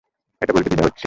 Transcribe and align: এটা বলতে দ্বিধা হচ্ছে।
এটা 0.41 0.51
বলতে 0.53 0.69
দ্বিধা 0.69 0.85
হচ্ছে। 0.85 0.99